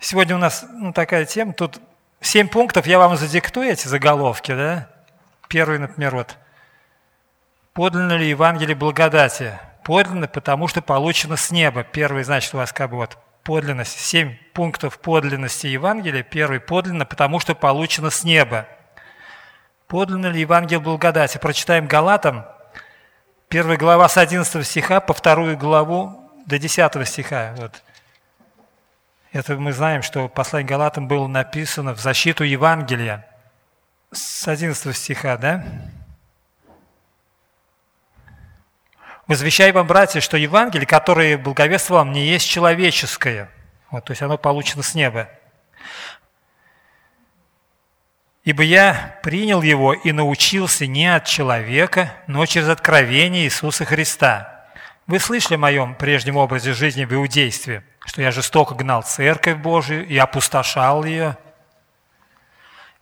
[0.00, 1.78] Сегодня у нас ну, такая тема, тут
[2.22, 4.88] семь пунктов, я вам задиктую эти заголовки, да?
[5.46, 6.38] Первый, например, вот.
[7.74, 9.58] Подлинно ли Евангелие благодати?
[9.84, 11.84] Подлинно, потому что получено с неба.
[11.84, 16.22] Первый, значит, у вас как бы вот подлинность, семь пунктов подлинности Евангелия.
[16.22, 18.66] Первый подлинно, потому что получено с неба.
[19.86, 21.36] Подлинно ли Евангелие благодати?
[21.36, 22.46] Прочитаем Галатам,
[23.48, 27.54] первая глава с 11 стиха по вторую главу до 10 стиха.
[27.58, 27.82] Вот.
[29.32, 33.26] Это мы знаем, что послание Галатам было написано в защиту Евангелия.
[34.10, 35.64] С 11 стиха, да?
[39.28, 43.48] Возвещаю вам, братья, что Евангелие, которое благовествовал вам, не есть человеческое.
[43.90, 45.28] Вот, то есть оно получено с неба.
[48.42, 54.66] Ибо я принял его и научился не от человека, но через откровение Иисуса Христа.
[55.06, 60.04] Вы слышали о моем прежнем образе жизни в иудействе, что я жестоко гнал церковь Божию
[60.04, 61.38] и опустошал ее,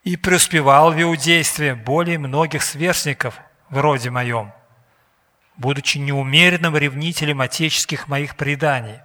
[0.05, 4.53] и преуспевал в иудействе более многих сверстников в роде моем
[5.57, 9.01] будучи неумеренным ревнителем отеческих моих преданий.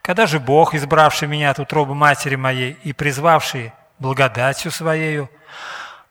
[0.00, 5.28] Когда же Бог, избравший меня от утробы матери моей и призвавший благодатью Своею,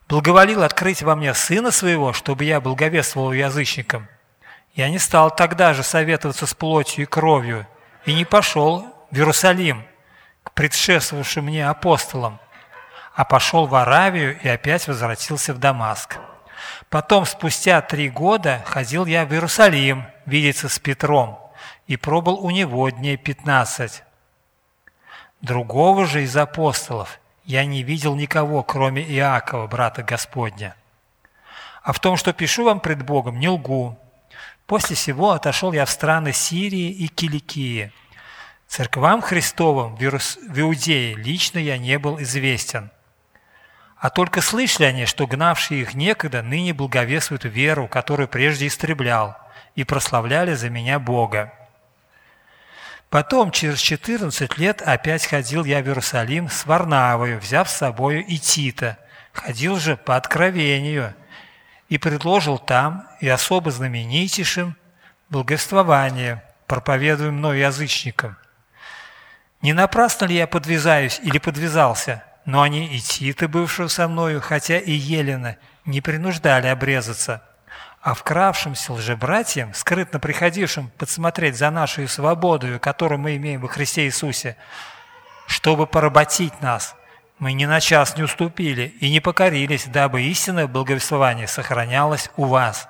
[0.09, 4.09] благоволил открыть во мне Сына Своего, чтобы я благовествовал язычникам,
[4.75, 7.65] я не стал тогда же советоваться с плотью и кровью
[8.05, 9.85] и не пошел в Иерусалим
[10.43, 12.39] к предшествовавшим мне апостолам,
[13.13, 16.17] а пошел в Аравию и опять возвратился в Дамаск.
[16.89, 21.39] Потом, спустя три года, ходил я в Иерусалим видеться с Петром
[21.87, 24.03] и пробыл у него дней пятнадцать.
[25.41, 30.75] Другого же из апостолов я не видел никого, кроме Иакова, брата Господня.
[31.83, 33.97] А в том, что пишу вам пред Богом, не лгу.
[34.65, 37.93] После сего отошел я в страны Сирии и Киликии.
[38.67, 42.91] Церквам Христовым в Иудее лично я не был известен–
[43.99, 49.35] а только слышали они, что гнавшие их некогда ныне благовествуют веру, которую прежде истреблял,
[49.75, 51.51] и прославляли за меня Бога.
[53.09, 58.37] Потом, через 14 лет, опять ходил я в Иерусалим с Варнавою, взяв с собою и
[58.37, 58.97] Тита.
[59.33, 61.15] Ходил же по откровению
[61.89, 64.75] и предложил там и особо знаменитейшим
[65.29, 68.35] благовествование, проповедуя мною язычникам.
[69.61, 74.79] Не напрасно ли я подвязаюсь или подвязался– но они и Тита, бывшего со мною, хотя
[74.79, 77.43] и Елена, не принуждали обрезаться,
[78.01, 84.55] а вкравшимся лжебратьям, скрытно приходившим подсмотреть за нашу свободу, которую мы имеем во Христе Иисусе,
[85.45, 86.95] чтобы поработить нас,
[87.37, 92.87] мы ни на час не уступили и не покорились, дабы истинное благовествование сохранялось у вас.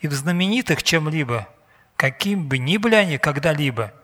[0.00, 1.48] И в знаменитых чем-либо,
[1.96, 3.94] каким бы ни были они когда-либо,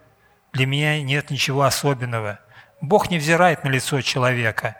[0.57, 2.41] для меня нет ничего особенного–
[2.81, 4.77] Бог не взирает на лицо человека.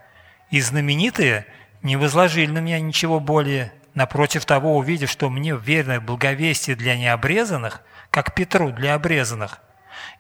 [0.51, 1.47] И знаменитые
[1.83, 3.73] не возложили на меня ничего более.
[3.95, 9.61] Напротив того, увидев, что мне верно благовестие для необрезанных, как Петру для обрезанных,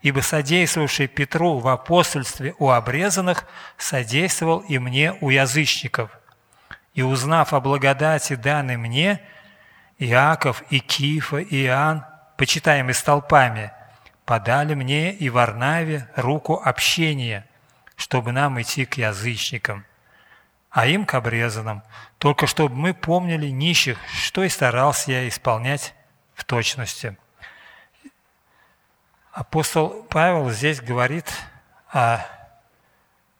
[0.00, 3.45] ибо содействовавший Петру в апостольстве у обрезанных,
[3.77, 6.11] содействовал и мне у язычников.
[6.95, 9.21] И узнав о благодати, данной мне,
[9.99, 12.05] Иаков и Кифа и Иоанн,
[12.39, 13.72] почитаемые столпами,
[14.27, 17.47] подали мне и Варнаве руку общения–
[17.97, 19.85] чтобы нам идти к язычникам,
[20.71, 21.83] а им к обрезанным,
[22.19, 25.95] только чтобы мы помнили нищих, что и старался я исполнять
[26.35, 27.17] в точности.
[29.33, 31.31] Апостол Павел здесь говорит
[31.89, 32.21] о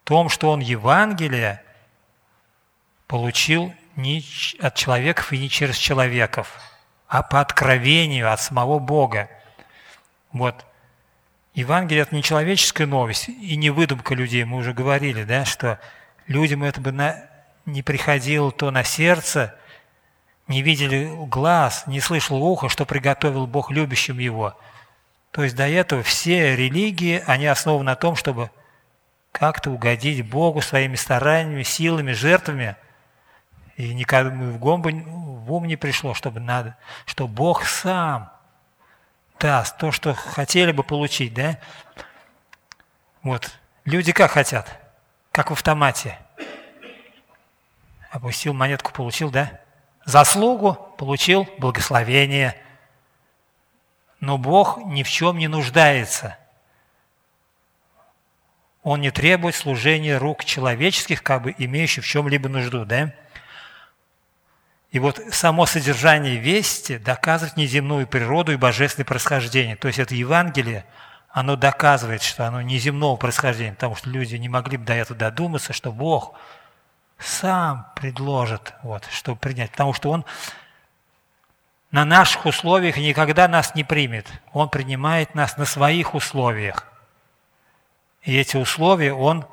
[0.05, 1.63] том, что он Евангелие
[3.07, 4.25] получил не
[4.61, 6.51] от человеков и не через человеков,
[7.09, 9.29] а по откровению от самого Бога.
[10.33, 10.65] Вот–
[11.57, 14.45] Евангелие– это не человеческая новость и не выдумка людей.
[14.45, 15.81] Мы уже говорили, да, что
[16.27, 17.17] людям это бы на,
[17.65, 19.55] не приходило то на сердце,
[20.49, 24.55] не видели глаз, не слышал ухо, что приготовил Бог любящим его.
[25.31, 28.51] То есть до этого все религии, они основаны на том, чтобы
[29.33, 32.77] как-то угодить Богу своими стараниями, силами, жертвами.
[33.79, 36.77] И никогда в, гомбу, в ум не пришло, чтобы надо,
[37.07, 38.31] что Бог сам–
[39.39, 41.59] даст то, что хотели бы получить, да?
[43.23, 43.51] Вот.
[43.85, 44.69] Люди как хотят?
[45.33, 46.19] Как в автомате.
[48.11, 49.61] Опустил монетку, получил, да?
[50.05, 52.57] Заслугу получил, благословение.
[54.21, 56.39] Но Бог ни в чем не нуждается.
[58.83, 63.13] Он не требует служения рук человеческих, как бы имеющих в чем-либо нужду, да?
[64.91, 69.77] И вот само содержание вести доказывает неземную природу и божественное происхождение.
[69.77, 70.87] То есть это Евангелие,
[71.31, 75.73] оно доказывает, что оно неземного происхождения, потому что люди не могли бы до этого додуматься,
[75.73, 76.35] что Бог
[77.19, 79.71] сам предложит, вот, чтобы принять.
[79.73, 80.25] Потому что Он
[81.91, 84.27] на наших условиях никогда нас не примет.
[84.53, 86.87] Он принимает нас на своих условиях.
[88.23, 89.47] И эти условия Он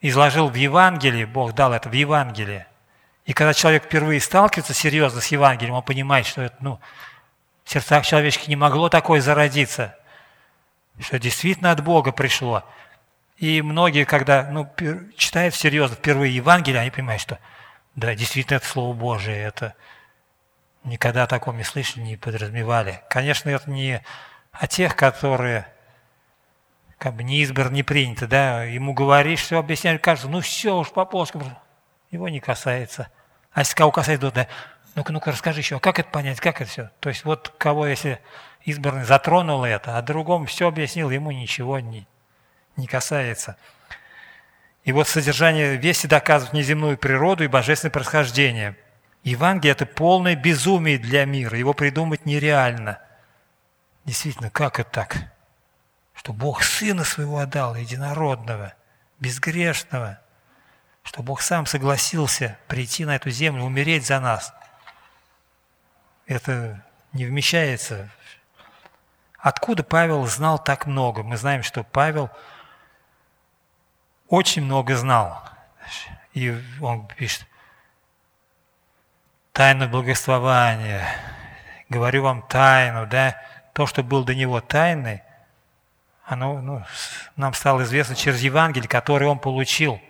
[0.00, 2.66] изложил в Евангелии, Бог дал это в Евангелии.
[3.24, 6.80] И когда человек впервые сталкивается серьезно с Евангелием, он понимает, что это, ну,
[7.64, 9.96] в сердцах человеческих не могло такое зародиться,
[10.98, 12.64] что действительно от Бога пришло.
[13.36, 14.68] И многие, когда ну,
[15.16, 17.38] читают серьезно впервые Евангелие, они понимают, что
[17.94, 19.74] да, действительно это Слово Божие, это
[20.84, 23.02] никогда о таком не слышали, не подразумевали.
[23.08, 24.02] Конечно, это не
[24.52, 25.66] о тех, которые
[26.98, 30.90] как бы не избран, не принято, да, ему говоришь, все объясняешь, кажется, ну все уж
[30.90, 31.44] по плоскому,
[32.12, 33.08] его не касается.
[33.50, 34.46] А если кого касается, то да,
[34.94, 36.90] ну-ка, ну-ка, расскажи еще, как это понять, как это все?
[37.00, 38.20] То есть вот кого, если
[38.64, 42.06] избранный затронул это, а другому все объяснил, ему ничего не,
[42.76, 43.56] не касается.
[44.84, 48.76] И вот содержание вести доказывает неземную природу и божественное происхождение.
[49.24, 53.00] Евангелие– это полное безумие для мира, его придумать нереально.
[54.04, 55.32] Действительно, как это так?
[56.22, 58.74] что Бог Сына Своего отдал, единородного,
[59.18, 60.20] безгрешного,
[61.02, 64.54] что Бог сам согласился прийти на эту землю, умереть за нас.
[66.26, 68.08] Это не вмещается.
[69.38, 71.22] Откуда Павел знал так много?
[71.22, 72.30] Мы знаем, что Павел
[74.28, 75.42] очень много знал.
[76.32, 77.46] И он пишет,
[79.52, 81.06] тайну благословения,
[81.88, 83.36] говорю вам тайну, да,
[83.74, 85.22] то, что было до него тайной,
[86.24, 86.82] оно ну,
[87.36, 90.00] нам стало известно через Евангелие, которое он получил.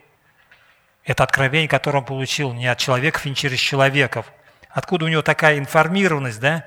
[1.04, 4.32] Это откровение, которое он получил не от человеков, не через человеков.
[4.70, 6.64] Откуда у него такая информированность, да?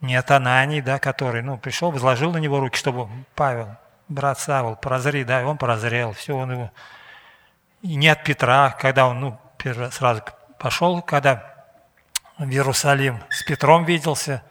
[0.00, 3.76] Не от Анании, да, который, ну, пришел, возложил на него руки, чтобы Павел,
[4.08, 6.70] брат Савол, прозри, да, и он прозрел, все, он его...
[7.82, 9.38] И не от Петра, когда он, ну,
[9.90, 10.22] сразу
[10.58, 11.66] пошел, когда
[12.38, 14.42] в Иерусалим с Петром виделся,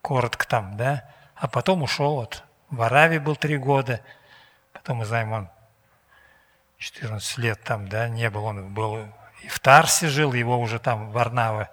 [0.00, 1.04] коротко там, да,
[1.36, 4.00] а потом ушел от в Аравии был три года,
[4.72, 5.48] потом мы знаем, он
[6.82, 9.06] 14 лет там, да, не был, он был
[9.42, 11.70] и в Тарсе жил, его уже там Варнава,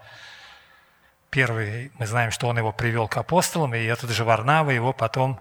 [1.29, 5.39] первый, мы знаем, что он его привел к апостолам, и этот же Варнава его потом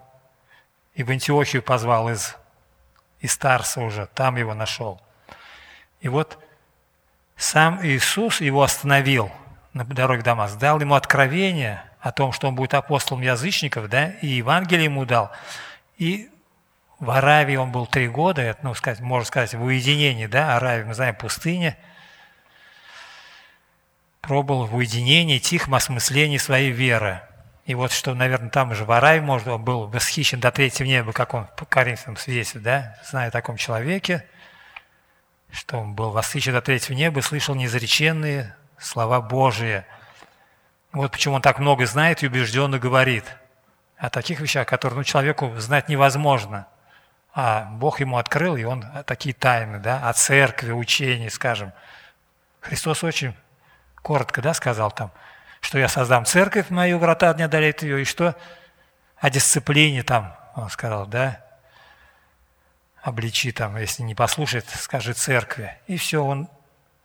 [0.93, 2.35] и в Антиохию позвал из,
[3.19, 5.01] из Тарса уже, там его нашел.
[6.01, 6.37] И вот
[7.35, 9.31] сам Иисус его остановил
[9.73, 14.27] на дороге Дамаск, дал ему откровение– о том, что он будет апостолом язычников, да, и
[14.27, 15.31] Евангелие ему дал.
[15.97, 16.29] И
[16.99, 20.85] в Аравии он был три года, это, ну, сказать, можно сказать, в уединении, да, Аравия,
[20.85, 21.77] мы знаем, пустыня.
[24.21, 27.21] Пробовал в уединении, тихом осмыслении своей веры.
[27.65, 31.13] И вот что, наверное, там же в Аравии, может, он был восхищен до третьего неба,
[31.13, 34.25] как он по Коринфянам свидетельствует, да, зная о таком человеке,
[35.51, 39.83] что он был восхищен до третьего неба слышал неизреченные слова Божии–
[40.91, 43.23] вот почему он так много знает и убежденно говорит
[43.97, 46.67] о таких вещах, которые ну, человеку знать невозможно.
[47.41, 51.71] А Бог ему открыл, и он такие тайны, да, о церкви, учении, скажем.
[52.59, 53.33] Христос очень
[54.01, 55.09] коротко, да, сказал там,
[55.61, 58.35] что я создам церковь мою, врата не одолеют ее, и что
[59.15, 61.41] о дисциплине там, он сказал, да,
[63.01, 65.79] обличи там, если не послушает, скажи церкви.
[65.87, 66.49] И все, он,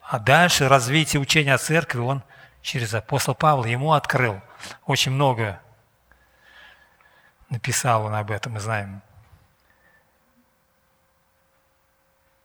[0.03, 2.25] а дальше развитие учения о церкви он
[2.61, 4.41] через апостола Павла ему открыл.
[4.85, 5.61] Очень много
[7.51, 9.01] написал он об этом, мы знаем.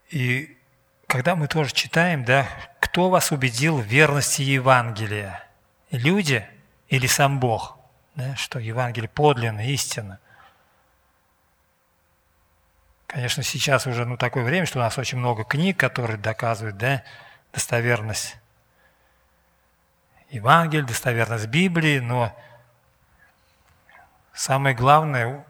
[0.09, 0.57] И
[1.07, 2.47] когда мы тоже читаем, да,
[2.79, 5.43] кто вас убедил в верности Евангелия?
[5.91, 6.47] Люди
[6.87, 7.77] или сам Бог?
[8.15, 10.19] Да, что Евангелие подлинно, истинно.
[13.07, 17.03] Конечно, сейчас уже ну, такое время, что у нас очень много книг, которые доказывают да,
[17.53, 18.35] достоверность
[20.29, 22.35] Евангелие, достоверность Библии, но
[24.33, 25.43] самое главное,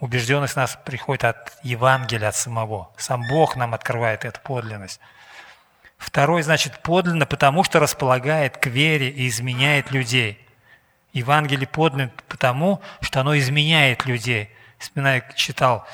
[0.00, 2.90] убежденность нас приходит от Евангелия, от самого.
[2.96, 5.00] Сам Бог нам открывает эту подлинность.
[5.98, 10.44] Второй, значит, подлинно, потому что располагает к вере и изменяет людей.
[11.12, 14.50] Евангелие подлинно потому, что оно изменяет людей.
[14.78, 15.86] Вспоминаю, читал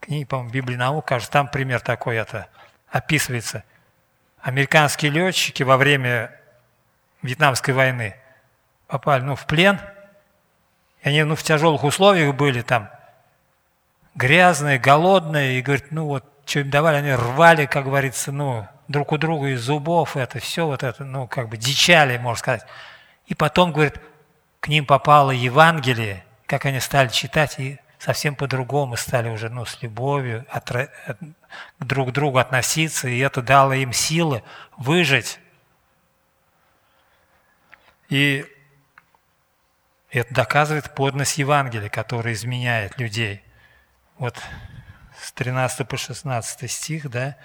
[0.00, 2.46] книги, по-моему, Библии наук, кажется, там пример такой это
[2.88, 3.64] описывается.
[4.40, 6.30] Американские летчики во время
[7.22, 8.14] Вьетнамской войны
[8.86, 9.80] попали ну, в плен,
[11.02, 12.90] и они ну, в тяжелых условиях были там,
[14.16, 19.12] грязные, голодные, и говорит, ну вот, что им давали, они рвали, как говорится, ну, друг
[19.12, 22.66] у друга из зубов, это все вот это, ну, как бы дичали, можно сказать.
[23.26, 24.00] И потом, говорит,
[24.60, 29.82] к ним попало Евангелие, как они стали читать, и совсем по-другому стали уже ну, с
[29.82, 31.18] любовью от, от,
[31.80, 34.42] друг к другу относиться, и это дало им силы
[34.76, 35.38] выжить.
[38.08, 38.46] И
[40.10, 43.42] это доказывает подлинность Евангелия, которая изменяет людей.
[44.18, 44.40] Вот
[45.20, 47.36] с 13 по 16 стих, да,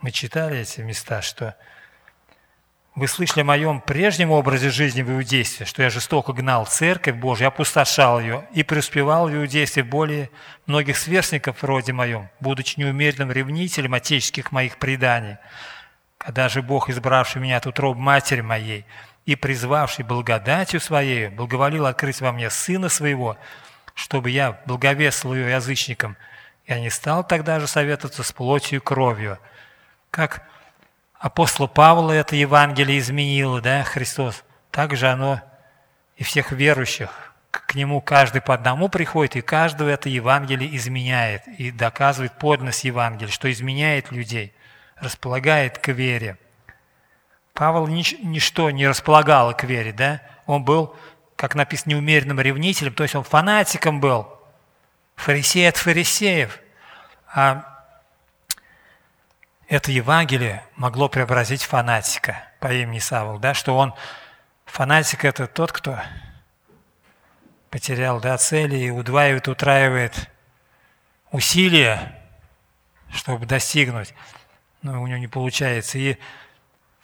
[0.00, 1.56] мы читали эти места, что
[2.94, 7.48] вы слышали о моем прежнем образе жизни в иудействе, что я жестоко гнал церковь Божию,
[7.48, 10.30] опустошал ее и преуспевал в иудействе более
[10.66, 15.38] многих сверстников вроде моем, будучи неумеренным ревнителем отеческих моих преданий.
[16.18, 18.84] Когда же Бог, избравший меня от роб матери моей
[19.26, 23.36] и призвавший благодатью своей, благоволил открыть во мне Сына Своего,
[23.94, 26.16] чтобы я благовествовал ее язычникам,
[26.66, 29.38] я не стал тогда же советоваться с плотью и кровью,
[30.10, 30.46] как
[31.18, 35.40] апостола Павла это Евангелие изменило, да, Христос, так же оно
[36.16, 37.10] и всех верующих.
[37.50, 43.32] К нему каждый по одному приходит, и каждого это Евангелие изменяет и доказывает подлинность Евангелия,
[43.32, 44.54] что изменяет людей,
[44.96, 46.38] располагает к вере.
[47.52, 50.22] Павел нич- ничто не располагало к вере, да?
[50.46, 50.96] Он был,
[51.40, 54.28] как написано, неумеренным ревнителем, то есть он фанатиком был,
[55.16, 56.60] фарисей от фарисеев.
[57.32, 57.64] А
[59.66, 63.94] это Евангелие могло преобразить фанатика по имени Савол, да, что он,
[64.66, 65.98] фанатик– это тот, кто
[67.70, 70.28] потерял да, цели и удваивает, утраивает
[71.30, 72.20] усилия,
[73.14, 74.12] чтобы достигнуть,
[74.82, 75.96] но у него не получается.
[75.96, 76.18] И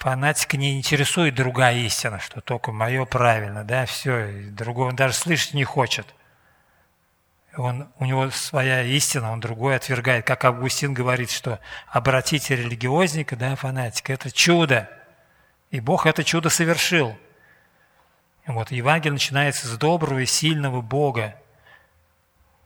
[0.06, 5.54] фанатика не интересует другая истина, что только мое правильно, да, все, другого он даже слышать
[5.54, 6.06] не хочет–
[7.56, 10.26] он, у него своя истина, он другой отвергает.
[10.26, 11.58] Как Августин говорит, что
[11.88, 14.90] обратите религиозника, да, фанатика, это чудо.
[15.70, 17.16] И Бог это чудо совершил.
[18.46, 21.34] Вот Евангелие начинается с доброго и сильного Бога.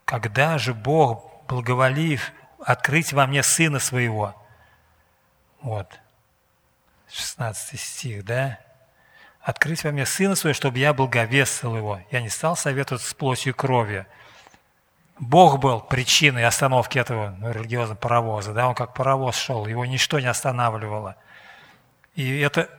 [0.05, 4.35] Когда же Бог, благоволив, открыть во мне Сына Своего?
[5.63, 6.01] Вот,
[7.13, 8.59] 16 стих, да?
[9.41, 12.01] Открыть во мне Сына Своего, чтобы я благовествовал Его.
[12.11, 14.07] Я не стал советоваться с плотью и кровью,
[15.21, 18.55] Бог был причиной остановки этого ну, религиозного паровоза.
[18.55, 18.69] Да?
[18.69, 21.17] Он как паровоз шел, его ничто не останавливало.
[22.15, 22.71] И это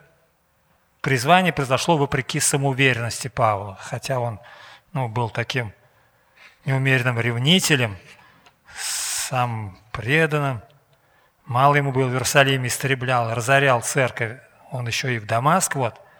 [1.01, 4.39] призвание произошло вопреки самоуверенности Павла, хотя он
[4.91, 5.71] ну, был таким
[6.65, 7.95] неумеренным ревнителем,
[8.75, 10.61] сам преданным.
[11.51, 14.39] Мало ему был в Иерусалиме, истреблял, разорял церковь.
[14.71, 15.99] Он еще и в Дамаск вот–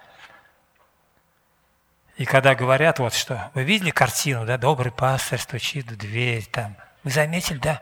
[2.18, 6.76] и когда говорят вот что, вы видели картину, да, добрый пастор стучит в дверь там,
[7.04, 7.82] вы заметили, да,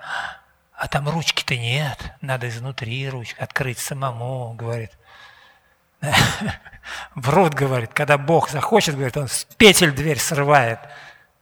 [0.74, 4.92] а там ручки-то нет, надо изнутри ручку открыть самому, говорит.
[7.16, 10.80] Врут, говорит, когда Бог захочет, говорит, он с петель дверь срывает.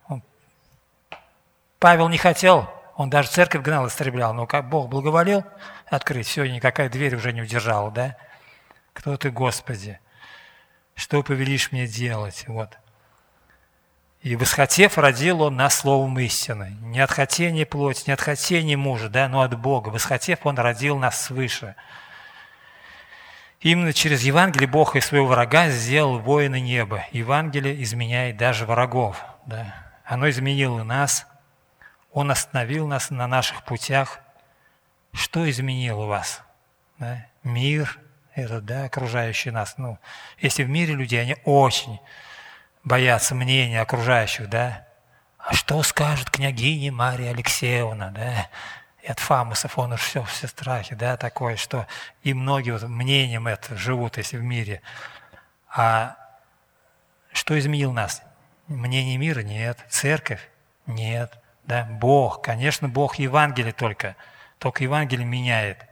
[0.08, 0.24] Он...
[1.78, 5.46] Павел не хотел, он даже церковь гнал, истреблял, но как Бог благоволил
[5.89, 8.17] открыть, все, никакая дверь уже не удержала, да?
[8.94, 10.00] Кто ты, Господи?
[10.96, 12.46] Что повелишь мне делать?
[12.48, 12.77] Вот.
[14.22, 16.75] И восхотев, родил он нас словом истины.
[16.82, 19.89] Не от хотения плоти, не от хотения мужа, да, но от Бога.
[19.89, 21.75] Восхотев, он родил нас свыше.
[23.62, 27.06] Именно через Евангелие Бог из своего врага сделал воины неба.
[27.12, 29.24] Евангелие изменяет даже врагов.
[29.46, 29.74] Да.
[30.03, 31.27] Оно изменило нас.
[32.12, 34.20] Он остановил нас на наших путях.
[35.17, 36.43] Что изменило вас?
[37.00, 37.25] Да?
[37.43, 38.00] Мир,
[38.36, 39.74] это, да, окружающий нас.
[39.77, 39.97] Ну,
[40.38, 42.00] если в мире люди, они очень
[42.83, 44.86] боятся мнения окружающих, да?
[45.39, 48.47] А что скажет княгиня Мария Алексеевна, да?
[49.01, 51.88] И от фамусов он уж все, все страхи, да, такое, что
[52.21, 54.83] и многие вот мнением это живут, если в мире.
[55.67, 56.15] А
[57.33, 58.21] что изменил нас?
[58.67, 59.39] Мнение мира?
[59.39, 59.83] Нет.
[59.89, 60.47] Церковь?
[60.86, 61.39] Нет.
[61.65, 61.88] Да?
[61.89, 62.43] Бог.
[62.43, 64.15] Конечно, Бог Евангелие только.
[64.60, 65.86] Только Евангелие меняет.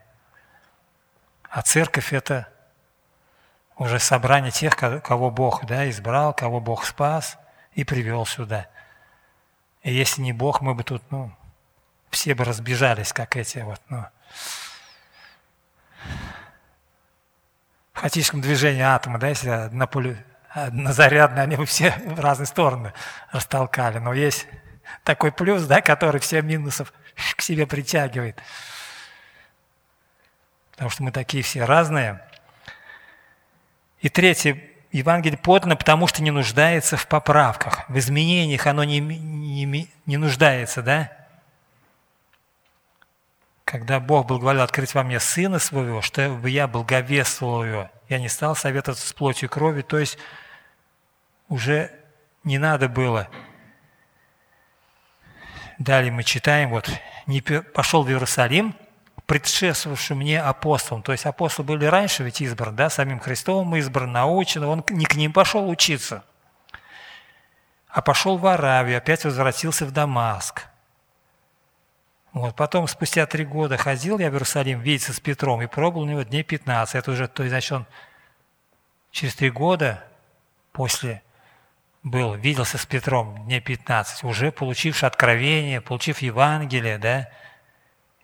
[1.49, 2.47] А церковь– это
[3.77, 7.37] уже собрание тех, кого Бог да, избрал, кого Бог спас
[7.73, 8.67] и привел сюда.
[9.83, 11.31] И если не Бог, мы бы тут, ну,
[12.09, 14.05] все бы разбежались, как эти вот, ну,
[17.93, 20.17] в хаотическом движении атома, да, если однополю,
[20.49, 22.93] однозарядные, они бы все в разные стороны
[23.31, 23.99] растолкали.
[23.99, 24.47] Но есть
[25.03, 26.93] такой плюс, да, который все минусов
[27.35, 28.41] к себе притягивает.
[30.71, 32.21] Потому что мы такие все разные–
[34.05, 39.89] и третье, Евангелие подано, потому что не нуждается в поправках, в изменениях оно не, не,
[40.05, 41.11] не нуждается, да?
[43.63, 48.55] Когда Бог благоволил открыть во мне Сына Своего, чтобы я благовествовал Его, я не стал
[48.55, 50.19] советоваться с плотью и кровью, то есть
[51.49, 51.89] уже
[52.43, 53.27] не надо было
[55.77, 56.89] далее мы читаем, вот,
[57.27, 58.75] не пошел в Иерусалим,
[59.25, 61.01] предшествовавшим мне апостолом.
[61.01, 65.15] То есть апостолы были раньше ведь избраны, да, самим Христом избран, научен, он не к
[65.15, 66.23] ним пошел учиться,
[67.89, 70.63] а пошел в Аравию, опять возвратился в Дамаск.
[72.33, 76.09] Вот, потом, спустя три года ходил я в Иерусалим видеться с Петром и пробовал у
[76.09, 76.95] него дней 15.
[76.95, 77.85] Это уже, то есть, значит, он
[79.11, 80.03] через три года
[80.73, 81.23] после
[82.05, 87.27] был, виделся с Петром дней 15, уже получивший откровение, получив Евангелие, да,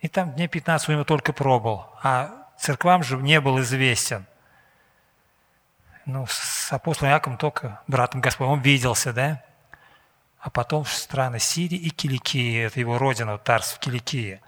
[0.02, 4.26] и там дней 15 у него только пробыл, а церквам же не был известен.
[6.06, 9.44] Ну, с апостолом Яковом только братом Господом, он виделся, да,
[10.40, 14.42] а потом в страны Сирии и Киликии, это его родина, Тарс в Киликии.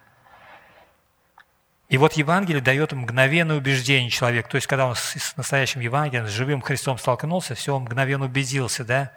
[1.89, 4.49] И вот Евангелие дает мгновенное убеждение человеку.
[4.49, 8.83] То есть, когда он с настоящим Евангелием, с живым Христом столкнулся, все, он мгновенно убедился,
[8.83, 9.11] да?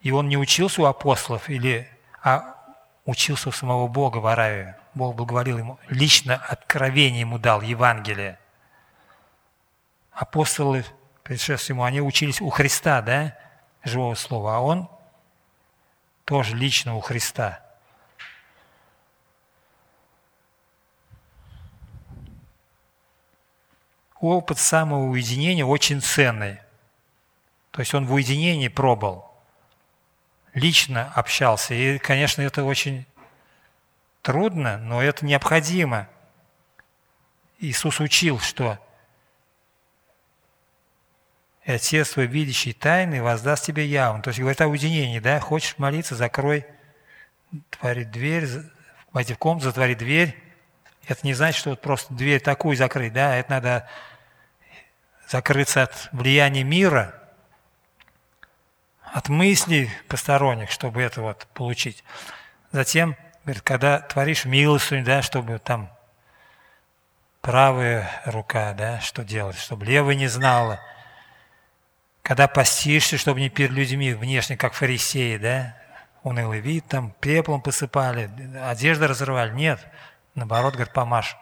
[0.00, 1.88] И он не учился у апостолов, или,
[2.22, 2.54] а
[3.04, 4.74] учился у самого Бога в Аравии.
[4.94, 8.38] Бог благоволил ему, лично откровение ему дал Евангелие.
[10.10, 10.84] Апостолы,
[11.22, 13.36] предшествующие ему, они учились у Христа, да,
[13.84, 14.88] живого слова, а он
[16.24, 17.60] тоже лично у Христа.
[24.20, 26.58] Опыт самого уединения очень ценный.
[27.70, 29.29] То есть он в уединении пробовал,
[30.54, 31.74] лично общался.
[31.74, 33.06] И, конечно, это очень
[34.22, 36.08] трудно, но это необходимо.
[37.58, 38.78] Иисус учил, что
[41.64, 44.22] и Отец твой, видящий тайны, воздаст тебе явно.
[44.22, 45.38] То есть говорит о уединении, да?
[45.40, 46.66] Хочешь молиться, закрой,
[47.70, 48.48] твори дверь,
[49.12, 50.36] войди в комнату, затвори дверь.
[51.06, 53.36] Это не значит, что вот просто дверь такую закрыть, да?
[53.36, 53.88] Это надо
[55.28, 57.14] закрыться от влияния мира,
[59.12, 62.04] от мыслей посторонних, чтобы это вот получить.
[62.72, 65.90] Затем, говорит, когда творишь милостыню, да, чтобы там
[67.40, 70.80] правая рука, да, что делать, чтобы левая не знала–
[72.30, 75.76] когда постишься, чтобы не перед людьми внешне, как фарисеи, да,
[76.22, 78.30] унылый вид, там пеплом посыпали,
[78.62, 79.52] одежды разрывали.
[79.52, 79.84] Нет,
[80.36, 81.36] наоборот, говорит, помашь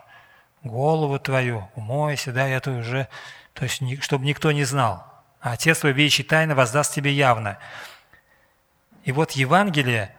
[0.62, 3.08] голову твою, умойся, да, это уже,
[3.52, 5.04] то есть, чтобы никто не знал.
[5.40, 7.58] А Отец твой, видящий тайно, воздаст тебе явно.
[9.04, 10.14] И вот Евангелие,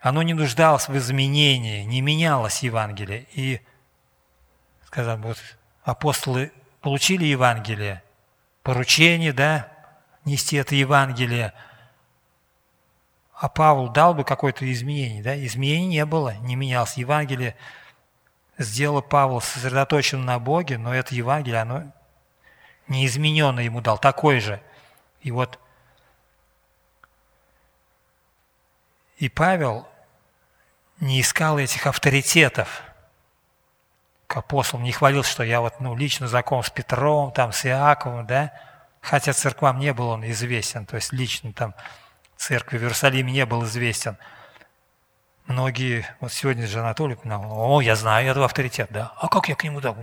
[0.00, 3.26] оно не нуждалось в изменении, не менялось Евангелие.
[3.32, 3.60] И,
[4.86, 5.38] скажем, вот
[5.84, 8.02] апостолы получили Евангелие–
[8.62, 9.68] поручение, да,
[10.24, 11.52] нести это Евангелие.
[13.34, 15.46] А Павел дал бы какое-то изменение, да?
[15.46, 16.94] Изменений не было, не менялось.
[16.94, 17.56] Евангелие
[18.58, 21.92] сделало Павел сосредоточен на Боге, но это Евангелие, оно
[22.90, 24.60] неизмененное ему дал, такое же.
[25.22, 25.58] И вот
[29.16, 29.88] и Павел
[30.98, 32.82] не искал этих авторитетов–
[34.30, 38.28] к апостолам, не хвалился, что я вот ну, лично знаком с Петром, там, с Иаковом,
[38.28, 38.52] да,
[39.00, 41.74] хотя церквам не был он известен, то есть лично там
[42.36, 44.16] церкви в Иерусалиме не был известен.
[45.46, 49.64] Многие, вот сегодня же Анатолий о, я знаю этого авторитет, да, а как я к
[49.64, 49.96] нему дал?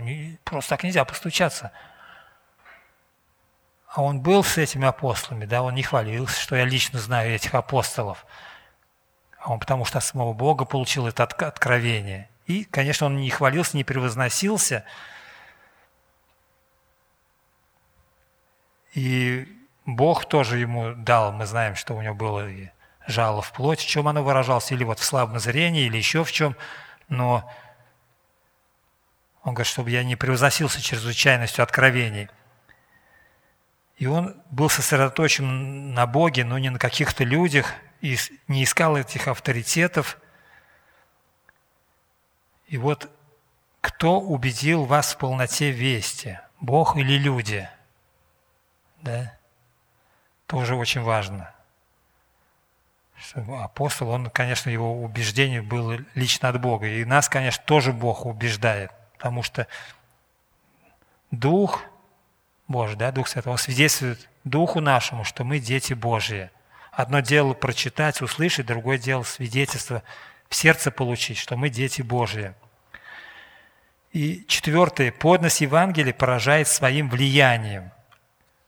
[0.44, 1.72] Просто так нельзя постучаться.
[3.88, 7.54] А он был с этими апостолами, да, он не хвалился, что я лично знаю этих
[7.54, 8.26] апостолов.
[9.40, 13.76] А он потому что от самого Бога получил это откровение– и, конечно, он не хвалился,
[13.76, 14.84] не превозносился.
[18.94, 19.46] И
[19.84, 22.70] Бог тоже ему дал, мы знаем, что у него было и
[23.06, 26.32] жало в плоть, в чем оно выражалось, или вот в слабом зрении, или еще в
[26.32, 26.56] чем.
[27.10, 27.48] Но
[29.42, 32.30] он говорит, чтобы я не превозносился чрезвычайностью откровений.
[33.98, 39.28] И он был сосредоточен на Боге, но не на каких-то людях, и не искал этих
[39.28, 40.18] авторитетов–
[42.68, 43.10] и вот
[43.80, 47.68] кто убедил вас в полноте вести, Бог или люди?
[49.00, 49.34] Да?
[50.46, 51.54] Тоже очень важно.
[53.34, 56.86] Апостол, он, конечно, его убеждение было лично от Бога.
[56.86, 59.66] И нас, конечно, тоже Бог убеждает, потому что
[61.30, 61.82] Дух
[62.68, 66.50] Божий, да, Дух Святой, он свидетельствует Духу нашему, что мы дети Божьи.
[66.92, 70.02] Одно дело прочитать, услышать, другое дело свидетельство
[70.48, 72.54] в сердце получить, что мы дети Божьи.
[74.12, 77.90] И четвертое, поднос Евангелия поражает своим влиянием.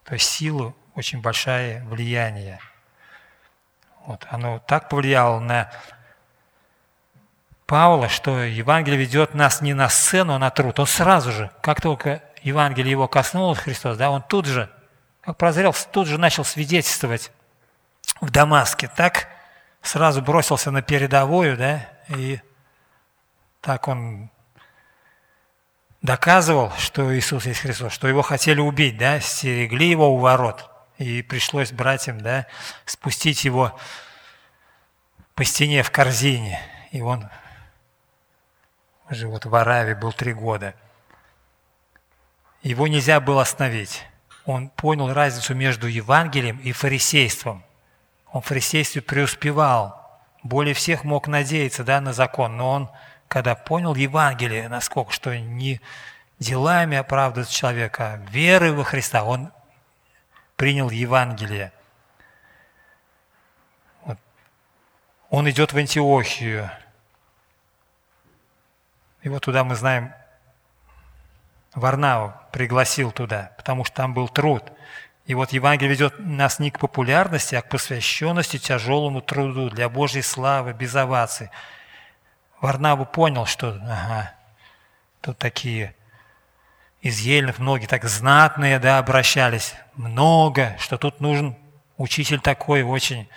[0.04, 2.58] То есть силу очень большое влияние.
[4.06, 5.70] Вот, оно так повлияло на
[7.66, 10.78] Павла, что Евангелие ведет нас не на сцену, а на труд.
[10.80, 14.70] Он сразу же, как только Евангелие его коснулось, Христос, да, он тут же,
[15.20, 17.32] как прозрел, тут же начал свидетельствовать
[18.20, 18.88] в Дамаске.
[18.88, 19.28] Так
[19.82, 22.40] сразу бросился на передовую, да, и
[23.60, 24.30] так он
[26.02, 31.22] доказывал, что Иисус есть Христос, что его хотели убить, да, стерегли его у ворот, и
[31.22, 32.46] пришлось братьям, да,
[32.86, 33.78] спустить его
[35.34, 37.28] по стене в корзине, и он
[39.10, 40.74] уже вот в Аравии был три года.
[42.62, 44.04] Его нельзя было остановить.
[44.44, 47.64] Он понял разницу между Евангелием и фарисейством.
[48.32, 50.00] Он в фарисействе преуспевал,
[50.42, 52.90] более всех мог надеяться да, на закон, но он,
[53.28, 55.80] когда понял Евангелие, насколько, что не
[56.38, 59.52] делами оправдывает человека, верой во Христа, он
[60.56, 61.72] принял Евангелие.
[64.04, 64.18] Вот.
[65.28, 66.70] Он идет в Антиохию.
[69.22, 70.14] И вот туда мы знаем,
[71.74, 74.72] Варнаву пригласил туда, потому что там был труд.
[75.26, 80.22] И вот Евангелие ведет нас не к популярности, а к посвященности тяжелому труду для Божьей
[80.22, 81.50] славы, без оваций.
[82.60, 84.34] Варнаву понял, что ага,
[85.20, 85.94] тут такие
[87.00, 91.56] из ельных многие так знатные да, обращались, много, что тут нужен
[91.96, 93.28] учитель такой очень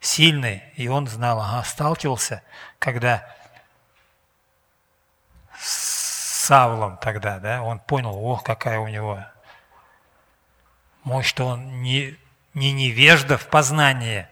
[0.00, 0.62] сильный.
[0.76, 2.42] И он знал, ага, сталкивался,
[2.78, 3.26] когда
[5.58, 9.24] с Савлом тогда, да, он понял, ох, какая у него
[11.04, 12.18] мощь, что он не,
[12.52, 14.26] не невежда в познании.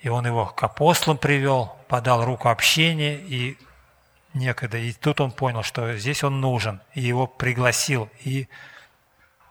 [0.00, 3.56] И он его к апостолам привел, подал руку общения, и
[4.34, 4.76] некогда.
[4.76, 8.10] И тут он понял, что здесь он нужен, и его пригласил.
[8.22, 8.46] И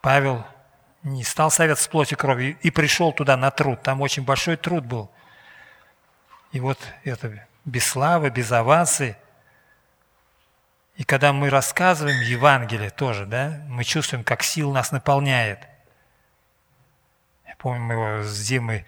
[0.01, 0.45] Павел
[1.01, 3.81] не стал совет с плоти крови, и пришел туда на труд.
[3.81, 5.09] Там очень большой труд был.
[6.51, 9.17] И вот это без славы, без овации.
[10.95, 15.59] И когда мы рассказываем Евангелие тоже, да, мы чувствуем, как сил нас наполняет.
[17.45, 18.85] Я помню, мы с Димой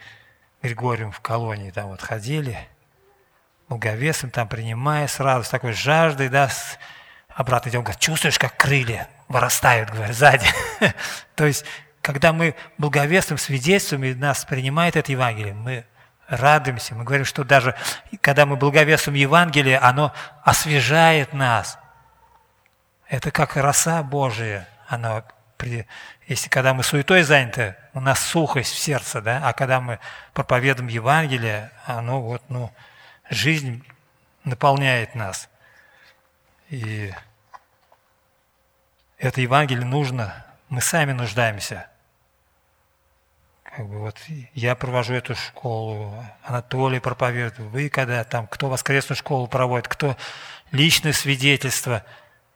[0.61, 2.57] Григорием в колонии там вот ходили–
[3.69, 6.77] благовесом, там принимая сразу с такой жаждой, да, с...
[7.29, 10.47] обратно идем, говорит, чувствуешь, как крылья вырастают, говорят, сзади.
[11.35, 11.65] То есть,
[12.01, 15.85] когда мы благовестным свидетельствуем, и нас принимает это Евангелие, мы
[16.27, 17.75] радуемся, мы говорим, что даже
[18.21, 21.77] когда мы благовествуем Евангелие, оно освежает нас.
[23.09, 25.23] Это как роса Божия, оно
[25.57, 25.87] при,
[26.27, 29.99] если когда мы суетой заняты, у нас сухость в сердце, да, а когда мы
[30.33, 32.71] проповедуем Евангелие, оно вот, ну,
[33.29, 33.83] жизнь
[34.43, 35.49] наполняет нас.
[36.69, 37.13] И
[39.17, 41.87] это Евангелие нужно, мы сами нуждаемся.
[43.63, 44.17] Как бы вот
[44.53, 50.17] я провожу эту школу, Анатолий проповедует, вы когда там, кто воскресную школу проводит, кто
[50.71, 52.03] личное свидетельство,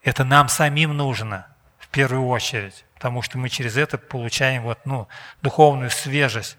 [0.03, 1.47] это нам самим нужно
[1.79, 5.07] в первую очередь, потому что мы через это получаем вот, ну,
[5.41, 6.57] духовную свежесть,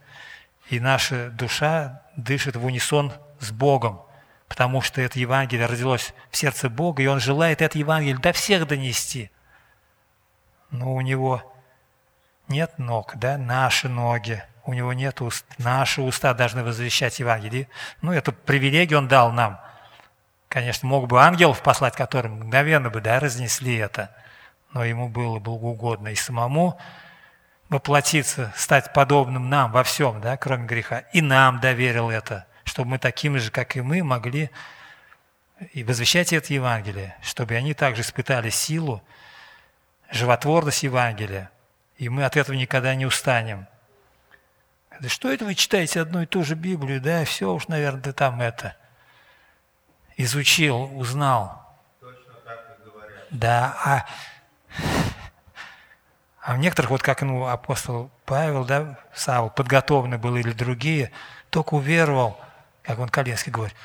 [0.69, 4.03] и наша душа дышит в унисон с Богом,
[4.49, 8.67] потому что это Евангелие родилось в сердце Бога, и Он желает это Евангелие до всех
[8.67, 9.31] донести.
[10.71, 11.43] Но у Него
[12.49, 17.69] нет ног, да, наши ноги, у Него нет уст, наши уста должны возвещать Евангелие.
[18.01, 19.61] Ну, эту привилегию Он дал нам.
[20.53, 24.15] Конечно, мог бы ангелов послать, которые мгновенно бы, да, разнесли это,
[24.75, 26.79] но Ему было благоугодно и самому
[27.71, 32.99] воплотиться, стать подобным нам во всем, да, кроме греха, и нам доверил это– чтобы мы
[32.99, 34.51] такими же, как и мы, могли
[35.73, 39.03] и возвещать это Евангелие, чтобы они также испытали силу,
[40.11, 41.51] животворность Евангелия,
[41.97, 43.67] и мы от этого никогда не устанем.
[45.01, 48.13] Да что это вы читаете одну и ту же Библию, да, все уж, наверное, ты
[48.13, 48.77] там это
[50.17, 51.77] изучил, узнал.
[52.01, 53.27] Точно так и говорят.
[53.31, 54.07] Да, а,
[56.41, 61.13] а в некоторых, вот как ну, апостол Павел, да, Савл, подготовленный был или другие,
[61.51, 62.41] только уверовал–
[62.83, 63.77] как он Коленский говорит,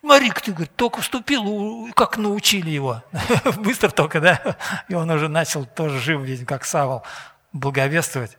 [0.00, 3.02] смотри ты, говорит, только вступил, как научили его.
[3.56, 4.56] Быстро только, да?
[4.88, 7.02] И он уже начал тоже жив, видим, как Савол,
[7.52, 8.38] благовествовать.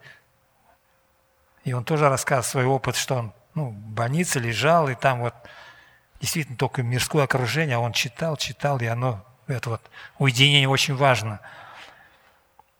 [1.63, 5.35] И он тоже рассказывает свой опыт, что он ну, в больнице лежал, и там вот
[6.21, 9.81] действительно только мирское окружение, а он читал, читал, и оно, это вот
[10.19, 11.41] уединение очень важно.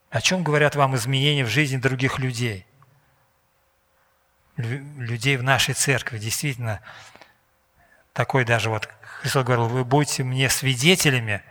[0.10, 2.66] О чем говорят вам изменения в жизни других людей?
[4.58, 6.18] людей в нашей церкви.
[6.18, 6.82] Действительно,
[8.14, 8.90] такой даже вот
[9.22, 11.42] Христос говорил, вы будете мне свидетелями.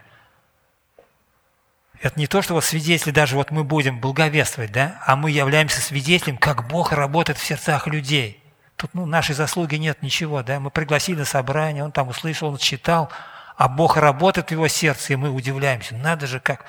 [2.00, 5.80] Это не то, что вот свидетели, даже вот мы будем благовествовать, да, а мы являемся
[5.80, 8.39] свидетелем, как Бог работает в сердцах людей.
[8.80, 12.56] Тут ну, нашей заслуги нет ничего, да, мы пригласили на собрание, он там услышал, он
[12.56, 13.10] читал,
[13.58, 15.94] а Бог работает в его сердце, и мы удивляемся.
[15.96, 16.64] Надо же, как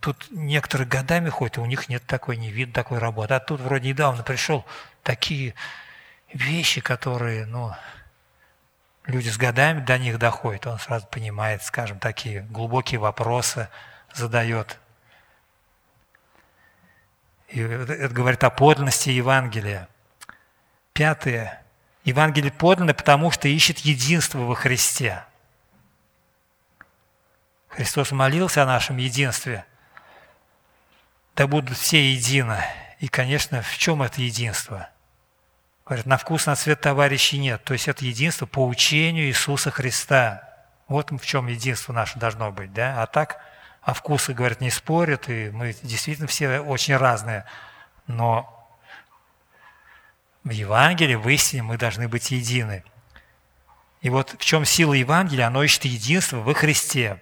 [0.00, 3.34] Тут некоторые годами ходят, и у них нет такой, не видно такой работы.
[3.34, 4.66] А тут вроде недавно пришел
[5.04, 5.54] такие
[6.32, 7.72] вещи, которые, ну,
[9.06, 13.68] люди с годами до них доходят, он сразу понимает, скажем, такие глубокие вопросы
[14.12, 14.80] задает.
[17.48, 19.88] И это говорит о подлинности Евангелия.
[20.92, 21.62] Пятое.
[22.04, 25.24] Евангелие подлинно, потому что ищет единство во Христе.
[27.68, 29.64] Христос молился о нашем единстве.
[31.36, 32.62] Да будут все едины.
[32.98, 34.88] И, конечно, в чем это единство?
[35.86, 37.62] Говорят, на вкус, на цвет товарищей нет.
[37.64, 40.42] То есть это единство по учению Иисуса Христа.
[40.88, 42.72] Вот в чем единство наше должно быть.
[42.72, 43.02] Да?
[43.02, 43.40] А так
[43.82, 47.44] о вкусы, говорят, не спорят, и мы действительно все очень разные.
[48.06, 48.54] Но
[50.44, 52.84] в Евангелии, в истине мы должны быть едины.
[54.00, 57.20] И вот в чем сила Евангелия, оно ищет единство во Христе.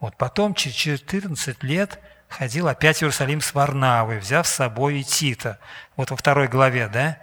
[0.00, 5.04] Вот потом, через 14 лет, ходил опять в Иерусалим с Варнавой, взяв с собой и
[5.04, 5.58] Тита.
[5.96, 7.18] Вот во второй главе, да?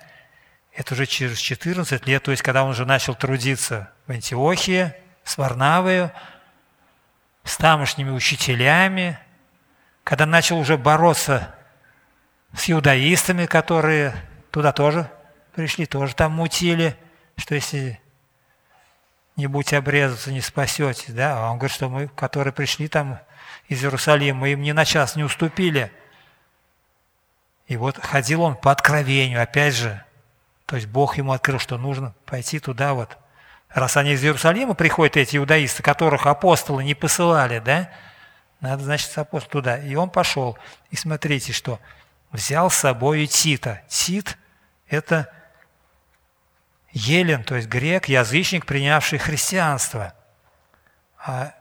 [0.73, 5.37] Это уже через 14 лет, то есть когда он уже начал трудиться в Антиохии с
[5.37, 6.11] Варнавой,
[7.45, 9.17] с тамошними учителями,
[10.03, 11.55] когда начал уже бороться
[12.53, 14.13] с иудаистами, которые
[14.51, 15.09] туда тоже
[15.53, 16.97] пришли, тоже там мутили,
[17.37, 18.01] что если
[19.35, 21.13] не будете обрезаться, не спасетесь.
[21.13, 21.37] Да?
[21.37, 23.19] А он говорит, что мы, которые пришли там
[23.67, 25.91] из Иерусалима, мы им ни на час не уступили.
[27.67, 30.03] И вот ходил он по откровению, опять же.
[30.65, 33.17] То есть Бог ему открыл, что нужно пойти туда вот.
[33.75, 37.91] Раз они из Иерусалима приходят, эти иудаисты, которых апостолы не посылали, да,
[38.61, 39.77] надо, значит, апостол туда.
[39.77, 40.57] И он пошел.
[40.91, 41.81] И смотрите, что
[42.31, 43.81] взял с собой Тита.
[43.89, 44.37] Тит–
[44.87, 45.29] это
[46.93, 50.13] Елен, то есть грек, язычник, принявший христианство.
[51.19, 51.53] А,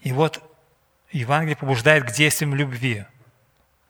[0.00, 0.42] и вот
[1.12, 3.04] Евангелие побуждает к действиям любви.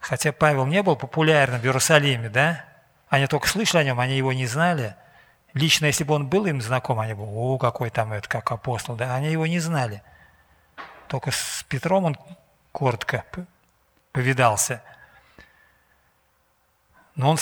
[0.00, 2.64] Хотя Павел не был популярным в Иерусалиме, да?
[3.08, 4.96] Они только слышали о нем, они его не знали.
[5.54, 8.96] Лично, если бы он был им знаком, они бы, о, какой там это, как апостол,
[8.96, 9.14] да?
[9.14, 10.02] Они его не знали.
[11.08, 12.16] Только с Петром он
[12.72, 13.24] коротко
[14.12, 14.82] повидался.
[17.14, 17.38] Но он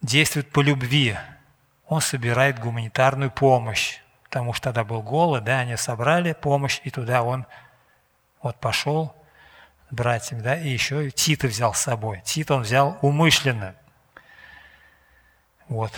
[0.00, 1.16] действует по любви
[1.90, 7.24] он собирает гуманитарную помощь, потому что тогда был голод, да, они собрали помощь, и туда
[7.24, 7.46] он
[8.42, 9.12] вот пошел
[9.90, 12.22] с братьями, да, и еще Тита взял с собой.
[12.24, 13.74] Тит он взял умышленно.
[15.66, 15.92] Вот.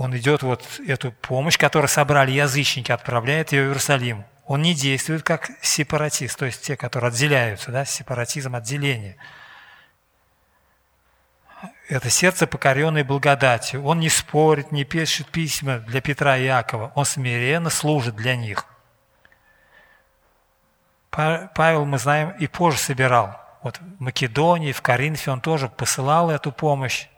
[0.00, 4.24] Он идет вот эту помощь, которую собрали язычники, отправляет ее в Иерусалим.
[4.46, 9.16] Он не действует как сепаратист, то есть те, которые отделяются, да, сепаратизм отделения–
[11.90, 13.84] это сердце, покоренное благодатью.
[13.84, 16.92] Он не спорит, не пишет письма для Петра и Якова.
[16.94, 18.64] Он смиренно служит для них.
[21.10, 23.36] Павел, мы знаем, и позже собирал.
[23.62, 27.08] Вот в Македонии, в Коринфе он тоже посылал эту помощь.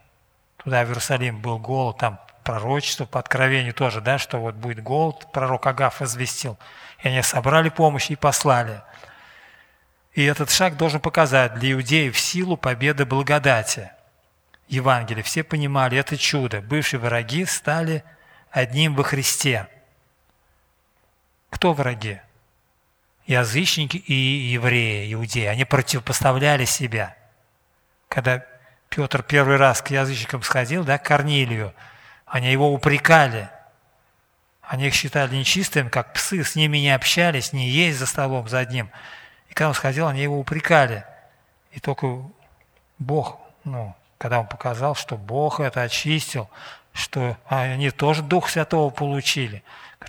[0.57, 5.31] Туда, в Иерусалим, был голод, там пророчество по откровению тоже, да, что вот будет голод,
[5.31, 6.57] пророк Агаф возвестил.
[6.99, 8.81] И они собрали помощь и послали.
[10.13, 13.91] И этот шаг должен показать для иудеев силу победы благодати–
[14.73, 16.61] Евангелия, все понимали, это чудо.
[16.61, 18.03] Бывшие враги стали
[18.49, 19.67] одним во Христе.
[21.49, 22.19] Кто враги?
[23.25, 25.45] Язычники и евреи, иудеи.
[25.45, 27.15] Они противопоставляли себя.
[28.09, 28.43] Когда
[28.89, 31.73] Петр первый раз к язычникам сходил, да, к Корнилию,
[32.33, 33.47] они его упрекали.
[34.63, 38.57] Они их считали нечистыми, как псы, с ними не общались, не есть за столом за
[38.57, 38.89] одним.
[39.49, 41.05] И когда он сходил, они его упрекали.
[41.73, 42.23] И только
[42.97, 46.49] Бог, ну, когда он показал, что Бог это очистил,
[46.91, 49.63] что они тоже Дух Святого получили.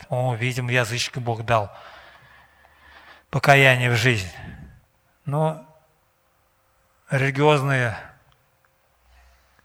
[0.09, 1.71] О, видимо, язычка Бог дал
[3.29, 4.33] покаяние в жизнь.
[5.27, 5.67] Но
[7.11, 7.99] религиозное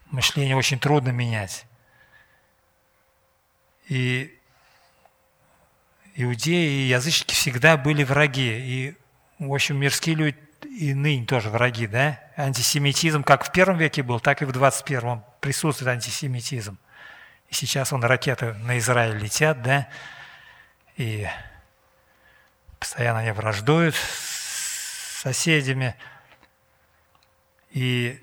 [0.07, 1.65] мышление очень трудно менять.
[3.89, 4.39] И
[6.15, 8.49] иудеи и язычники всегда были враги.
[8.49, 8.97] И,
[9.39, 12.19] в общем, мирские люди и ныне тоже враги, да?
[12.37, 16.77] Антисемитизм как в первом веке был, так и в 21-м присутствует антисемитизм.
[17.49, 19.87] И сейчас он ракеты на Израиль летят, да?
[20.97, 21.27] И
[22.79, 25.95] постоянно они враждуют с соседями.
[27.71, 28.21] И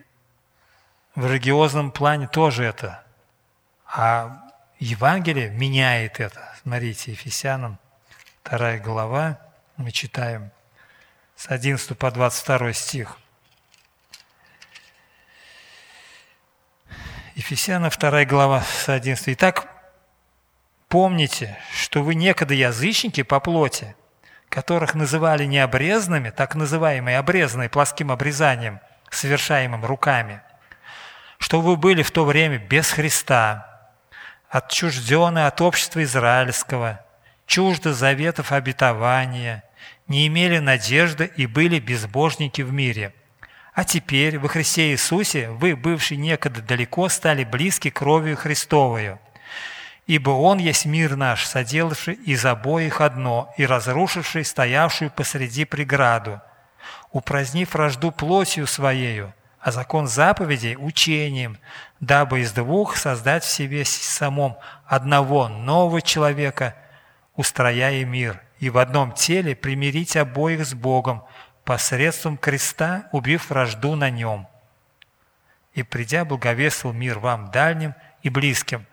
[1.15, 3.05] в религиозном плане тоже это.
[3.87, 4.46] А
[4.79, 6.55] Евангелие меняет это.
[6.63, 7.79] Смотрите, Ефесянам,
[8.43, 9.39] вторая глава,
[9.77, 10.51] мы читаем–
[11.37, 13.19] с 11 по 22 стих.
[17.35, 19.29] Ефесяна 2 глава с 11.
[19.29, 19.69] Итак,
[20.89, 23.95] помните, что вы некогда язычники по плоти,
[24.49, 30.41] которых называли необрезанными, так называемые обрезанные плоским обрезанием, совершаемым руками,
[31.39, 33.76] что вы были в то время без Христа,
[34.57, 37.05] отчуждены от общества израильского,
[37.47, 39.63] чужды заветов обетования,
[40.09, 43.13] не имели надежды и были безбожники в мире.
[43.75, 49.19] А теперь во Христе Иисусе вы, бывшие некогда далеко, стали близки кровью Христовою.
[50.07, 56.41] Ибо Он есть мир наш, соделавший из обоих одно и разрушивший стоявшую посреди преграду,
[57.11, 59.35] упразднив вражду плотью Своею,
[59.67, 61.59] а закон заповедей– учением,
[61.99, 66.77] дабы из двух создать в себе самом одного нового человека,
[67.35, 71.25] устрояя мир, и в одном теле примирить обоих с Богом
[71.65, 74.47] посредством креста, убив вражду на нем.
[75.75, 78.87] И придя, благовествовал мир вам дальним и близким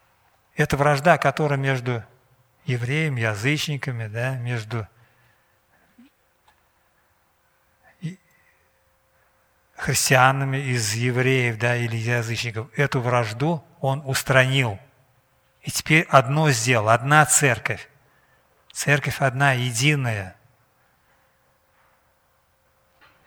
[0.56, 2.02] –это вражда, которая между
[2.64, 4.88] евреями, язычниками, да, между
[9.76, 14.78] христианами из евреев да, или язычников, эту вражду он устранил.
[15.62, 17.88] И теперь одно сделал, одна церковь.
[18.72, 20.36] Церковь одна, единая.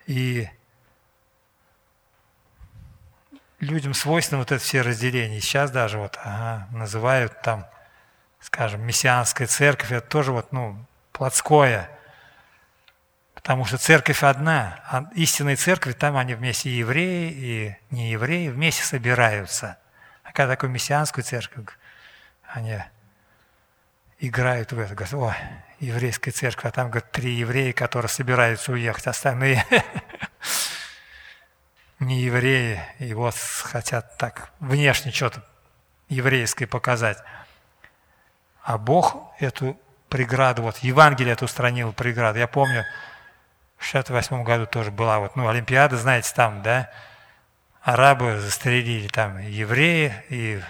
[0.06, 0.50] И
[3.60, 5.40] людям свойственно вот это все разделения.
[5.42, 7.68] Сейчас даже вот ага, называют там,
[8.40, 11.90] скажем, мессианская церковь, это тоже вот, ну, плотское.
[13.50, 18.50] Потому что церковь одна, а истинная церковь, там они вместе и евреи, и не евреи
[18.50, 19.80] вместе собираются.
[20.22, 21.66] А когда такую мессианскую церковь,
[22.48, 22.78] они
[24.20, 25.36] играют в это, говорят, о,
[25.80, 29.66] еврейская церковь, а там, говорят, три еврея, которые собираются уехать, остальные
[32.00, 33.34] не евреи, и вот
[33.64, 35.44] хотят так внешне что-то
[36.08, 37.18] еврейское показать.
[38.62, 39.76] А Бог эту
[40.08, 42.38] преграду, вот Евангелие это устранил преграду.
[42.38, 42.86] Я помню,
[43.80, 46.92] в 68 году тоже была вот, ну, Олимпиада, знаете, там, да,
[47.82, 50.62] арабы застрелили там евреи, и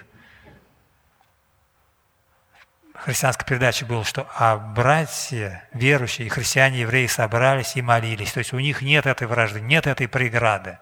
[2.94, 8.34] христианской передаче было, что а братья, верующие и христиане, евреи собрались и молились.
[8.34, 10.78] То есть у них нет этой вражды, нет этой преграды.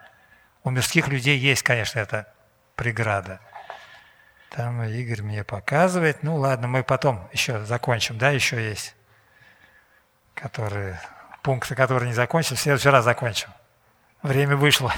[0.63, 2.27] У мирских людей есть, конечно, эта
[2.75, 3.39] преграда.
[4.49, 6.23] Там Игорь мне показывает.
[6.23, 8.95] Ну ладно, мы потом еще закончим, да, еще есть,
[10.33, 10.99] которые,
[11.41, 13.49] пункты, которые не закончим, в следующий раз закончим.
[14.23, 14.93] Время вышло.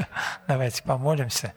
[0.48, 1.52] Давайте помолимся.